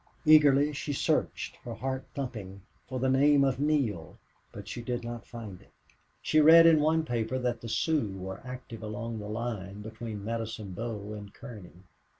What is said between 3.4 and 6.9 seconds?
of Neale, but she did not find it. She read in